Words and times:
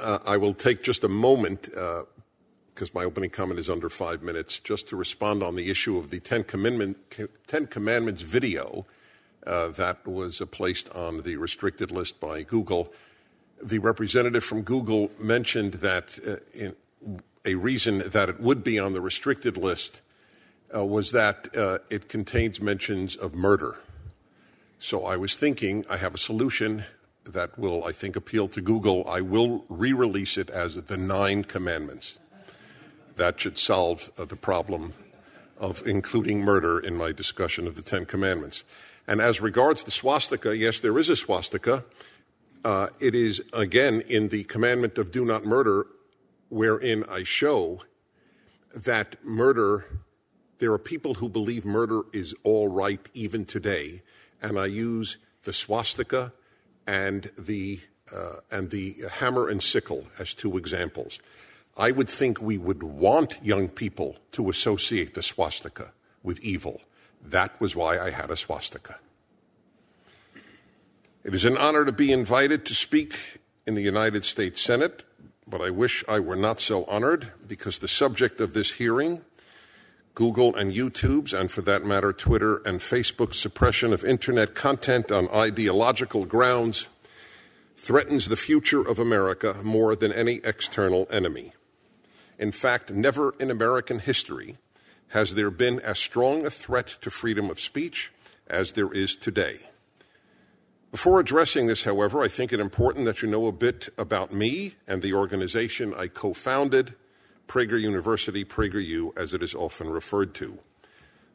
Uh, 0.00 0.18
I 0.24 0.36
will 0.38 0.54
take 0.54 0.82
just 0.82 1.04
a 1.04 1.08
moment, 1.08 1.62
because 1.62 2.88
uh, 2.88 2.92
my 2.94 3.04
opening 3.04 3.30
comment 3.30 3.60
is 3.60 3.68
under 3.68 3.90
five 3.90 4.22
minutes, 4.22 4.58
just 4.58 4.88
to 4.88 4.96
respond 4.96 5.42
on 5.42 5.56
the 5.56 5.70
issue 5.70 5.98
of 5.98 6.10
the 6.10 6.20
Ten, 6.20 6.42
Commandment, 6.44 6.96
Ten 7.46 7.66
Commandments 7.66 8.22
video 8.22 8.86
uh, 9.46 9.68
that 9.68 10.06
was 10.06 10.40
placed 10.50 10.88
on 10.90 11.22
the 11.22 11.36
restricted 11.36 11.90
list 11.90 12.18
by 12.18 12.42
Google. 12.42 12.92
The 13.62 13.78
representative 13.78 14.42
from 14.42 14.62
Google 14.62 15.10
mentioned 15.18 15.74
that 15.74 16.18
in, 16.54 16.74
a 17.44 17.54
reason 17.54 17.98
that 18.06 18.28
it 18.28 18.40
would 18.40 18.64
be 18.64 18.78
on 18.78 18.92
the 18.94 19.00
restricted 19.00 19.56
list 19.56 20.00
was 20.72 21.12
that 21.12 21.48
it 21.90 22.08
contains 22.08 22.60
mentions 22.60 23.16
of 23.16 23.34
murder. 23.34 23.78
So 24.78 25.04
I 25.04 25.16
was 25.16 25.36
thinking 25.36 25.84
I 25.90 25.98
have 25.98 26.14
a 26.14 26.18
solution 26.18 26.84
that 27.32 27.58
will, 27.58 27.84
I 27.84 27.92
think, 27.92 28.16
appeal 28.16 28.48
to 28.48 28.60
Google. 28.60 29.08
I 29.08 29.20
will 29.20 29.64
re 29.68 29.92
release 29.92 30.36
it 30.36 30.50
as 30.50 30.74
the 30.74 30.96
Nine 30.96 31.44
Commandments. 31.44 32.18
That 33.16 33.40
should 33.40 33.58
solve 33.58 34.10
uh, 34.18 34.24
the 34.24 34.36
problem 34.36 34.92
of 35.58 35.86
including 35.86 36.40
murder 36.40 36.80
in 36.80 36.96
my 36.96 37.12
discussion 37.12 37.66
of 37.66 37.76
the 37.76 37.82
Ten 37.82 38.06
Commandments. 38.06 38.64
And 39.06 39.20
as 39.20 39.40
regards 39.40 39.82
the 39.82 39.90
swastika, 39.90 40.56
yes, 40.56 40.80
there 40.80 40.98
is 40.98 41.08
a 41.08 41.16
swastika. 41.16 41.84
Uh, 42.64 42.88
it 43.00 43.14
is, 43.14 43.42
again, 43.52 44.02
in 44.02 44.28
the 44.28 44.44
commandment 44.44 44.98
of 44.98 45.10
do 45.10 45.24
not 45.24 45.44
murder, 45.44 45.86
wherein 46.48 47.04
I 47.08 47.24
show 47.24 47.82
that 48.74 49.16
murder, 49.24 49.84
there 50.58 50.72
are 50.72 50.78
people 50.78 51.14
who 51.14 51.28
believe 51.28 51.64
murder 51.64 52.02
is 52.12 52.34
all 52.42 52.68
right 52.68 53.06
even 53.14 53.44
today. 53.44 54.02
And 54.42 54.58
I 54.58 54.66
use 54.66 55.18
the 55.42 55.52
swastika 55.52 56.32
and 56.90 57.30
the, 57.38 57.78
uh, 58.12 58.40
and 58.50 58.70
the 58.70 58.96
hammer 59.12 59.48
and 59.48 59.62
sickle 59.62 60.06
as 60.18 60.34
two 60.34 60.58
examples. 60.58 61.20
I 61.76 61.92
would 61.92 62.08
think 62.08 62.42
we 62.42 62.58
would 62.58 62.82
want 62.82 63.38
young 63.44 63.68
people 63.68 64.16
to 64.32 64.50
associate 64.50 65.14
the 65.14 65.22
swastika 65.22 65.92
with 66.24 66.40
evil. 66.40 66.80
That 67.24 67.60
was 67.60 67.76
why 67.76 68.00
I 68.00 68.10
had 68.10 68.32
a 68.32 68.36
swastika. 68.36 68.98
It 71.22 71.32
is 71.32 71.44
an 71.44 71.56
honor 71.56 71.84
to 71.84 71.92
be 71.92 72.10
invited 72.10 72.64
to 72.66 72.74
speak 72.74 73.38
in 73.68 73.76
the 73.76 73.82
United 73.82 74.24
States 74.24 74.60
Senate, 74.60 75.04
but 75.46 75.60
I 75.60 75.70
wish 75.70 76.02
I 76.08 76.18
were 76.18 76.34
not 76.34 76.60
so 76.60 76.84
honored 76.86 77.30
because 77.46 77.78
the 77.78 77.88
subject 77.88 78.40
of 78.40 78.52
this 78.52 78.72
hearing 78.72 79.22
Google 80.14 80.54
and 80.54 80.72
YouTube's, 80.72 81.32
and 81.32 81.50
for 81.50 81.62
that 81.62 81.84
matter, 81.84 82.12
Twitter 82.12 82.56
and 82.58 82.80
Facebook's 82.80 83.38
suppression 83.38 83.92
of 83.92 84.04
internet 84.04 84.54
content 84.54 85.10
on 85.12 85.28
ideological 85.28 86.24
grounds 86.24 86.88
threatens 87.76 88.28
the 88.28 88.36
future 88.36 88.86
of 88.86 88.98
America 88.98 89.56
more 89.62 89.96
than 89.96 90.12
any 90.12 90.40
external 90.44 91.06
enemy. 91.10 91.52
In 92.38 92.52
fact, 92.52 92.90
never 92.90 93.34
in 93.38 93.50
American 93.50 94.00
history 94.00 94.58
has 95.08 95.34
there 95.34 95.50
been 95.50 95.80
as 95.80 95.98
strong 95.98 96.44
a 96.44 96.50
threat 96.50 96.88
to 97.00 97.10
freedom 97.10 97.50
of 97.50 97.60
speech 97.60 98.12
as 98.46 98.72
there 98.72 98.92
is 98.92 99.16
today. 99.16 99.60
Before 100.90 101.20
addressing 101.20 101.68
this, 101.68 101.84
however, 101.84 102.22
I 102.22 102.28
think 102.28 102.52
it 102.52 102.58
important 102.60 103.04
that 103.04 103.22
you 103.22 103.28
know 103.28 103.46
a 103.46 103.52
bit 103.52 103.88
about 103.96 104.34
me 104.34 104.74
and 104.88 105.02
the 105.02 105.14
organization 105.14 105.94
I 105.96 106.08
co 106.08 106.34
founded 106.34 106.94
Prager 107.50 107.80
University, 107.80 108.44
PragerU, 108.44 109.10
as 109.18 109.34
it 109.34 109.42
is 109.42 109.56
often 109.56 109.90
referred 109.90 110.34
to. 110.34 110.60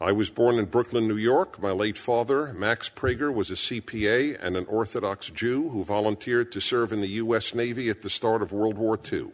I 0.00 0.10
was 0.10 0.28
born 0.28 0.56
in 0.56 0.64
Brooklyn, 0.64 1.06
New 1.06 1.16
York. 1.16 1.62
My 1.62 1.70
late 1.70 1.96
father, 1.96 2.52
Max 2.52 2.90
Prager, 2.90 3.32
was 3.32 3.48
a 3.48 3.54
CPA 3.54 4.36
and 4.42 4.56
an 4.56 4.66
Orthodox 4.66 5.30
Jew 5.30 5.68
who 5.68 5.84
volunteered 5.84 6.50
to 6.50 6.60
serve 6.60 6.92
in 6.92 7.00
the 7.00 7.20
U.S. 7.22 7.54
Navy 7.54 7.88
at 7.90 8.02
the 8.02 8.10
start 8.10 8.42
of 8.42 8.50
World 8.50 8.76
War 8.76 8.98
II. 9.12 9.30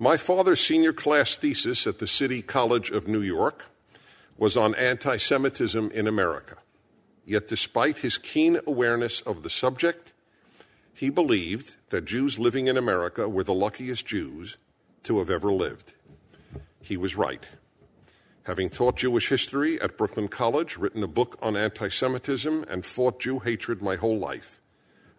My 0.00 0.16
father's 0.16 0.60
senior 0.60 0.92
class 0.92 1.36
thesis 1.36 1.86
at 1.86 2.00
the 2.00 2.08
City 2.08 2.42
College 2.42 2.90
of 2.90 3.06
New 3.06 3.22
York 3.22 3.66
was 4.36 4.56
on 4.56 4.74
anti 4.74 5.16
Semitism 5.16 5.92
in 5.92 6.08
America. 6.08 6.56
Yet, 7.24 7.46
despite 7.46 7.98
his 7.98 8.18
keen 8.18 8.58
awareness 8.66 9.20
of 9.20 9.44
the 9.44 9.50
subject, 9.50 10.12
he 10.92 11.08
believed 11.08 11.76
that 11.90 12.04
Jews 12.04 12.36
living 12.36 12.66
in 12.66 12.76
America 12.76 13.28
were 13.28 13.44
the 13.44 13.54
luckiest 13.54 14.04
Jews 14.04 14.56
to 15.08 15.20
have 15.20 15.30
ever 15.30 15.50
lived. 15.50 15.94
He 16.82 16.98
was 16.98 17.16
right. 17.16 17.48
Having 18.42 18.68
taught 18.68 18.96
Jewish 18.96 19.30
history 19.30 19.80
at 19.80 19.96
Brooklyn 19.96 20.28
College, 20.28 20.76
written 20.76 21.02
a 21.02 21.06
book 21.08 21.38
on 21.40 21.56
anti 21.56 21.88
Semitism, 21.88 22.66
and 22.68 22.84
fought 22.84 23.18
Jew 23.18 23.38
hatred 23.38 23.80
my 23.80 23.96
whole 23.96 24.18
life, 24.18 24.60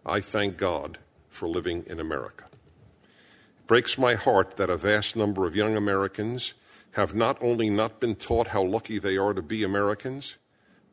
I 0.06 0.20
thank 0.20 0.56
God 0.56 0.98
for 1.28 1.48
living 1.48 1.82
in 1.88 1.98
America. 1.98 2.44
It 2.52 3.66
breaks 3.66 3.98
my 3.98 4.14
heart 4.14 4.56
that 4.58 4.70
a 4.70 4.76
vast 4.76 5.16
number 5.16 5.44
of 5.44 5.56
young 5.56 5.76
Americans 5.76 6.54
have 6.92 7.12
not 7.12 7.36
only 7.42 7.68
not 7.68 7.98
been 7.98 8.14
taught 8.14 8.48
how 8.48 8.62
lucky 8.62 9.00
they 9.00 9.16
are 9.16 9.34
to 9.34 9.42
be 9.42 9.64
Americans, 9.64 10.36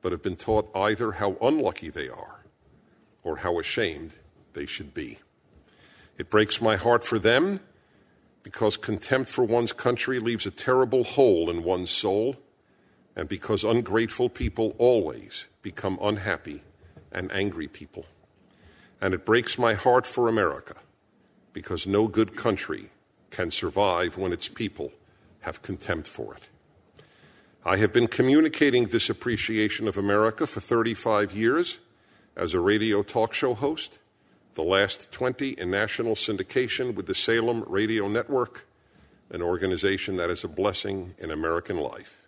but 0.01 0.11
have 0.11 0.23
been 0.23 0.35
taught 0.35 0.75
either 0.75 1.13
how 1.13 1.37
unlucky 1.39 1.89
they 1.89 2.09
are 2.09 2.45
or 3.23 3.37
how 3.37 3.59
ashamed 3.59 4.13
they 4.53 4.65
should 4.65 4.95
be. 4.95 5.19
It 6.17 6.31
breaks 6.31 6.59
my 6.59 6.77
heart 6.77 7.03
for 7.03 7.19
them 7.19 7.59
because 8.47 8.77
contempt 8.77 9.29
for 9.29 9.43
one's 9.43 9.73
country 9.73 10.19
leaves 10.19 10.45
a 10.45 10.51
terrible 10.51 11.03
hole 11.03 11.49
in 11.49 11.63
one's 11.63 11.89
soul, 11.89 12.37
and 13.13 13.27
because 13.27 13.65
ungrateful 13.65 14.29
people 14.29 14.73
always 14.77 15.47
become 15.61 15.99
unhappy 16.01 16.63
and 17.11 17.29
angry 17.33 17.67
people. 17.67 18.05
And 19.01 19.13
it 19.13 19.25
breaks 19.25 19.57
my 19.57 19.73
heart 19.73 20.05
for 20.05 20.29
America 20.29 20.75
because 21.51 21.85
no 21.85 22.07
good 22.07 22.37
country 22.37 22.89
can 23.31 23.51
survive 23.51 24.15
when 24.15 24.31
its 24.31 24.47
people 24.47 24.93
have 25.41 25.61
contempt 25.61 26.07
for 26.07 26.33
it. 26.33 26.47
I 27.65 27.75
have 27.75 27.91
been 27.91 28.07
communicating 28.07 28.85
this 28.85 29.09
appreciation 29.09 29.89
of 29.89 29.97
America 29.97 30.47
for 30.47 30.61
35 30.61 31.33
years 31.33 31.79
as 32.37 32.53
a 32.53 32.61
radio 32.61 33.03
talk 33.03 33.33
show 33.33 33.55
host 33.55 33.99
the 34.57 34.63
last 34.63 35.11
20 35.11 35.51
in 35.51 35.69
national 35.69 36.15
syndication 36.15 36.95
with 36.95 37.05
the 37.05 37.13
Salem 37.13 37.63
Radio 37.67 38.07
Network, 38.07 38.65
an 39.29 39.39
organization 39.39 40.15
that 40.15 40.31
is 40.31 40.43
a 40.43 40.47
blessing 40.47 41.13
in 41.19 41.29
American 41.29 41.77
life. 41.77 42.23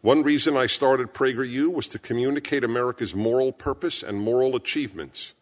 One 0.00 0.24
reason 0.24 0.56
I 0.56 0.66
started 0.66 1.14
PragerU 1.14 1.72
was 1.72 1.86
to 1.88 2.00
communicate 2.00 2.64
America's 2.64 3.14
moral 3.14 3.52
purpose 3.52 4.02
and 4.02 4.18
moral 4.18 4.56
achievements, 4.56 5.34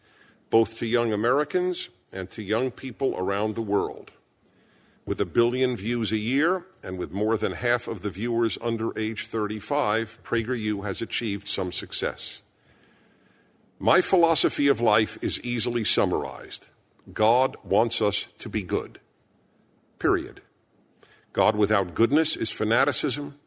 both 0.51 0.77
to 0.77 0.87
young 0.87 1.11
Americans 1.11 1.89
and 2.13 2.29
to 2.33 2.43
young 2.43 2.71
people 2.71 3.17
around 3.17 3.55
the 3.55 3.63
world. 3.63 4.11
With 5.07 5.23
a 5.23 5.25
billion 5.25 5.75
views 5.75 6.13
a 6.13 6.19
year 6.19 6.67
and 6.83 6.99
with 6.99 7.13
more 7.13 7.39
than 7.39 7.53
half 7.53 7.89
of 7.89 8.03
the 8.03 8.11
viewers 8.11 8.59
under 8.61 8.97
age 8.99 9.27
35, 9.27 10.19
PragerU 10.23 10.85
has 10.85 11.01
achieved 11.01 11.49
some 11.49 11.73
success. 11.73 12.43
My 13.85 14.01
philosophy 14.01 14.69
of 14.69 14.81
life 14.81 15.19
is 15.23 15.41
easily 15.41 15.83
summarized 15.83 16.69
God 17.13 17.57
wants 17.65 18.01
us 18.01 18.29
to 18.39 18.49
be 18.49 18.63
good. 18.63 19.01
Period. 19.99 20.41
God 21.33 21.57
without 21.57 21.93
goodness 21.93 22.37
is 22.37 22.53
fanaticism, 22.53 23.41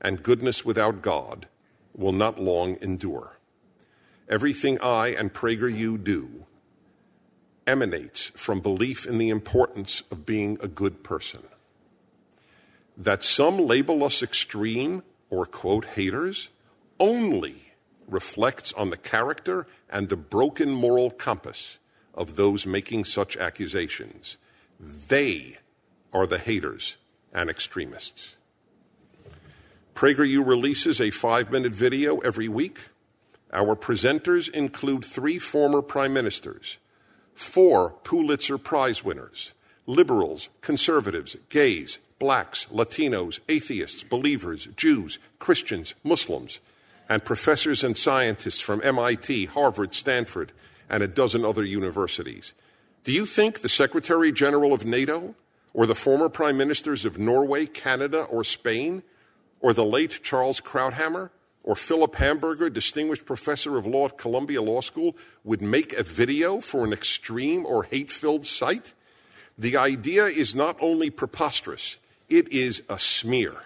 and 0.00 0.22
goodness 0.22 0.64
without 0.64 1.02
God 1.02 1.46
will 1.94 2.12
not 2.12 2.40
long 2.40 2.78
endure. 2.80 3.36
Everything 4.30 4.80
I 4.80 5.08
and 5.08 5.34
PragerU 5.34 6.02
do 6.02 6.46
emanates 7.66 8.30
from 8.34 8.60
belief 8.60 9.04
in 9.06 9.18
the 9.18 9.28
importance 9.28 10.02
of 10.10 10.24
being 10.24 10.56
a 10.62 10.68
good 10.68 11.04
person. 11.04 11.42
That 12.96 13.22
some 13.22 13.58
label 13.58 14.04
us 14.04 14.22
extreme 14.22 15.02
or 15.28 15.44
quote 15.44 15.84
haters 15.84 16.48
only 16.98 17.65
reflects 18.08 18.72
on 18.72 18.90
the 18.90 18.96
character 18.96 19.66
and 19.90 20.08
the 20.08 20.16
broken 20.16 20.70
moral 20.70 21.10
compass 21.10 21.78
of 22.14 22.36
those 22.36 22.66
making 22.66 23.04
such 23.04 23.36
accusations. 23.36 24.38
They 24.80 25.58
are 26.12 26.26
the 26.26 26.38
haters 26.38 26.96
and 27.32 27.50
extremists. 27.50 28.36
PragerU 29.94 30.46
releases 30.46 31.00
a 31.00 31.10
five 31.10 31.50
minute 31.50 31.74
video 31.74 32.18
every 32.18 32.48
week. 32.48 32.80
Our 33.52 33.76
presenters 33.76 34.48
include 34.50 35.04
three 35.04 35.38
former 35.38 35.82
prime 35.82 36.12
ministers 36.12 36.78
four 37.34 37.90
Pulitzer 38.02 38.58
Prize 38.58 39.04
winners, 39.04 39.52
liberals, 39.86 40.48
conservatives, 40.62 41.36
gays, 41.48 41.98
blacks, 42.18 42.66
Latinos, 42.72 43.40
atheists, 43.48 44.04
believers, 44.04 44.68
Jews, 44.76 45.18
Christians, 45.38 45.94
Muslims, 46.02 46.60
and 47.08 47.24
professors 47.24 47.84
and 47.84 47.96
scientists 47.96 48.60
from 48.60 48.80
MIT, 48.82 49.46
Harvard, 49.46 49.94
Stanford, 49.94 50.52
and 50.88 51.02
a 51.02 51.08
dozen 51.08 51.44
other 51.44 51.64
universities. 51.64 52.52
Do 53.04 53.12
you 53.12 53.26
think 53.26 53.60
the 53.60 53.68
Secretary 53.68 54.32
General 54.32 54.72
of 54.72 54.84
NATO, 54.84 55.34
or 55.72 55.86
the 55.86 55.94
former 55.94 56.28
prime 56.28 56.56
ministers 56.56 57.04
of 57.04 57.18
Norway, 57.18 57.66
Canada, 57.66 58.24
or 58.24 58.42
Spain, 58.42 59.02
or 59.60 59.72
the 59.72 59.84
late 59.84 60.20
Charles 60.22 60.60
Krauthammer, 60.60 61.30
or 61.62 61.76
Philip 61.76 62.14
Hamburger, 62.14 62.70
distinguished 62.70 63.24
professor 63.24 63.76
of 63.76 63.86
law 63.86 64.06
at 64.06 64.16
Columbia 64.16 64.62
Law 64.62 64.80
School, 64.80 65.16
would 65.44 65.60
make 65.60 65.92
a 65.92 66.02
video 66.02 66.60
for 66.60 66.84
an 66.84 66.92
extreme 66.92 67.66
or 67.66 67.84
hate 67.84 68.10
filled 68.10 68.46
site? 68.46 68.94
The 69.58 69.76
idea 69.76 70.26
is 70.26 70.54
not 70.54 70.76
only 70.80 71.10
preposterous, 71.10 71.98
it 72.28 72.50
is 72.52 72.82
a 72.88 72.98
smear. 72.98 73.64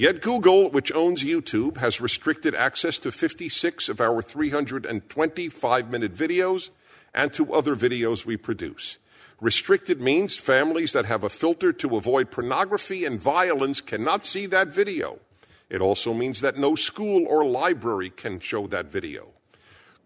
Yet 0.00 0.22
Google, 0.22 0.70
which 0.70 0.90
owns 0.94 1.22
YouTube, 1.22 1.76
has 1.76 2.00
restricted 2.00 2.54
access 2.54 2.98
to 3.00 3.12
56 3.12 3.90
of 3.90 4.00
our 4.00 4.22
325 4.22 5.90
minute 5.90 6.14
videos 6.14 6.70
and 7.12 7.30
to 7.34 7.52
other 7.52 7.76
videos 7.76 8.24
we 8.24 8.38
produce. 8.38 8.96
Restricted 9.42 10.00
means 10.00 10.38
families 10.38 10.94
that 10.94 11.04
have 11.04 11.22
a 11.22 11.28
filter 11.28 11.70
to 11.74 11.98
avoid 11.98 12.30
pornography 12.30 13.04
and 13.04 13.20
violence 13.20 13.82
cannot 13.82 14.24
see 14.24 14.46
that 14.46 14.68
video. 14.68 15.18
It 15.68 15.82
also 15.82 16.14
means 16.14 16.40
that 16.40 16.56
no 16.56 16.74
school 16.76 17.26
or 17.28 17.44
library 17.44 18.08
can 18.08 18.40
show 18.40 18.66
that 18.68 18.86
video. 18.86 19.32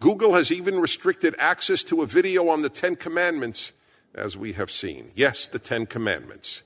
Google 0.00 0.34
has 0.34 0.50
even 0.50 0.80
restricted 0.80 1.36
access 1.38 1.84
to 1.84 2.02
a 2.02 2.06
video 2.06 2.48
on 2.48 2.62
the 2.62 2.68
Ten 2.68 2.96
Commandments, 2.96 3.72
as 4.12 4.36
we 4.36 4.54
have 4.54 4.72
seen. 4.72 5.12
Yes, 5.14 5.46
the 5.46 5.60
Ten 5.60 5.86
Commandments. 5.86 6.64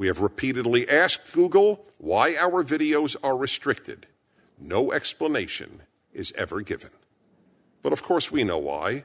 We 0.00 0.06
have 0.06 0.22
repeatedly 0.22 0.88
asked 0.88 1.34
Google 1.34 1.84
why 1.98 2.34
our 2.34 2.64
videos 2.64 3.16
are 3.22 3.36
restricted. 3.36 4.06
No 4.58 4.92
explanation 4.92 5.82
is 6.14 6.32
ever 6.38 6.62
given. 6.62 6.88
But 7.82 7.92
of 7.92 8.02
course, 8.02 8.32
we 8.32 8.42
know 8.42 8.56
why 8.56 9.04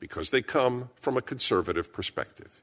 because 0.00 0.30
they 0.30 0.40
come 0.40 0.88
from 0.94 1.18
a 1.18 1.20
conservative 1.20 1.92
perspective. 1.92 2.62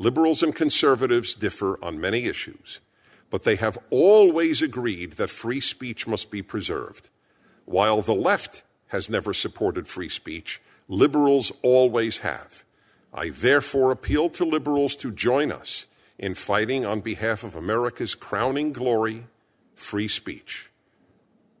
Liberals 0.00 0.42
and 0.42 0.52
conservatives 0.52 1.36
differ 1.36 1.78
on 1.80 2.00
many 2.00 2.24
issues, 2.24 2.80
but 3.30 3.44
they 3.44 3.54
have 3.54 3.78
always 3.90 4.60
agreed 4.60 5.12
that 5.12 5.30
free 5.30 5.60
speech 5.60 6.08
must 6.08 6.28
be 6.28 6.42
preserved. 6.42 7.08
While 7.66 8.02
the 8.02 8.16
left 8.16 8.64
has 8.88 9.08
never 9.08 9.32
supported 9.32 9.86
free 9.86 10.08
speech, 10.08 10.60
liberals 10.88 11.52
always 11.62 12.18
have. 12.18 12.64
I 13.14 13.28
therefore 13.28 13.92
appeal 13.92 14.28
to 14.30 14.44
liberals 14.44 14.96
to 14.96 15.12
join 15.12 15.52
us 15.52 15.86
in 16.18 16.34
fighting 16.34 16.84
on 16.84 17.00
behalf 17.00 17.44
of 17.44 17.54
America's 17.54 18.14
crowning 18.14 18.72
glory, 18.72 19.26
free 19.74 20.08
speech. 20.08 20.70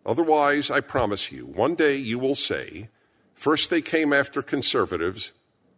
Otherwise, 0.04 0.70
I 0.70 0.80
promise 0.80 1.30
you, 1.30 1.46
one 1.46 1.74
day 1.74 1.96
you 1.96 2.18
will 2.18 2.34
say, 2.34 2.88
First 3.34 3.70
they 3.70 3.82
came 3.82 4.12
after 4.12 4.42
conservatives, 4.42 5.32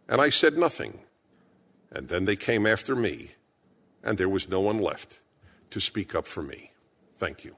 and 0.09 0.19
I 0.19 0.31
said 0.31 0.57
nothing. 0.57 1.01
And 1.91 2.07
then 2.07 2.25
they 2.25 2.35
came 2.35 2.65
after 2.65 2.95
me, 2.95 3.31
and 4.03 4.17
there 4.17 4.29
was 4.29 4.49
no 4.49 4.61
one 4.61 4.79
left 4.79 5.19
to 5.69 5.79
speak 5.79 6.15
up 6.15 6.27
for 6.27 6.41
me. 6.41 6.71
Thank 7.19 7.45
you. 7.45 7.57